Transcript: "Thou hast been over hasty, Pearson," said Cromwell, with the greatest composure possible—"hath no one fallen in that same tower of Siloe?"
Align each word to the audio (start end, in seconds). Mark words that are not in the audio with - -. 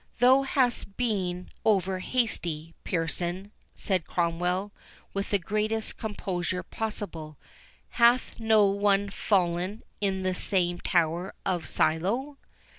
"Thou 0.17 0.41
hast 0.41 0.97
been 0.97 1.51
over 1.63 1.99
hasty, 1.99 2.73
Pearson," 2.83 3.51
said 3.75 4.07
Cromwell, 4.07 4.71
with 5.13 5.29
the 5.29 5.37
greatest 5.37 5.97
composure 5.99 6.63
possible—"hath 6.63 8.39
no 8.39 8.65
one 8.65 9.11
fallen 9.11 9.83
in 10.01 10.23
that 10.23 10.37
same 10.37 10.79
tower 10.79 11.35
of 11.45 11.67
Siloe?" 11.67 12.37